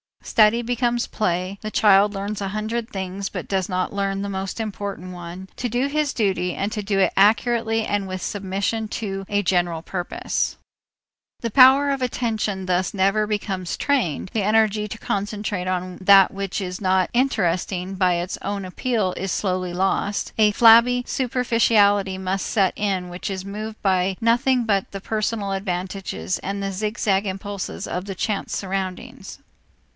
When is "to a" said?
8.87-9.43